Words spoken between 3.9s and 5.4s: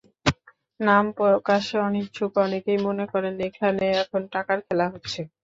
এখন টাকার খেলা হচ্ছে।